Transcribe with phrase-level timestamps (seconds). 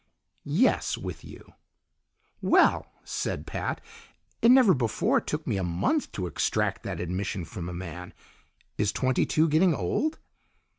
[0.45, 1.53] "Yes, with you!"
[2.41, 3.79] "Well!" said Pat.
[4.41, 8.15] "It never before took me a month to extract that admission from a man.
[8.79, 10.17] Is twenty two getting old?"